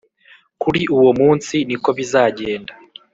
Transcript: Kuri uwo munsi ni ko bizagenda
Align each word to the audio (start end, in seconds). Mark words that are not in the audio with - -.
Kuri 0.61 0.81
uwo 0.97 1.11
munsi 1.19 1.55
ni 1.67 1.77
ko 1.83 1.89
bizagenda 1.97 2.73